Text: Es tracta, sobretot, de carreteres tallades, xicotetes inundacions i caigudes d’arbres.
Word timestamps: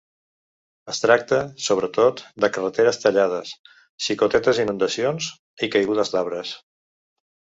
Es 0.91 1.01
tracta, 1.01 1.37
sobretot, 1.65 2.23
de 2.45 2.49
carreteres 2.55 2.99
tallades, 3.03 3.53
xicotetes 4.05 4.61
inundacions 4.65 5.31
i 5.67 5.69
caigudes 5.77 6.15
d’arbres. 6.15 6.57